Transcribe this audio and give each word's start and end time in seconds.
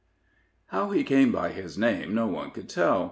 How 0.69 0.89
he 0.89 1.03
came 1.03 1.31
by 1.31 1.51
his 1.51 1.77
name, 1.77 2.15
no 2.15 2.25
one 2.25 2.49
could 2.49 2.67
tell. 2.67 2.99